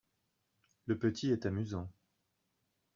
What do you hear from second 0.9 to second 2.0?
petit est amusant.